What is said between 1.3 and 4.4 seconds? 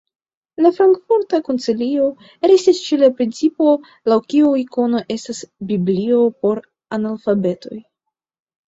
koncilio restis ĉe la principo, laŭ